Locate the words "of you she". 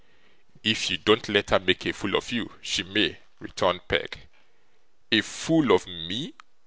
2.15-2.81